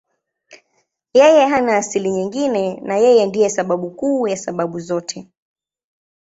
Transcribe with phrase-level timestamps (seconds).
[1.19, 5.27] Yeye hana asili nyingine na Yeye ndiye sababu kuu ya sababu zote.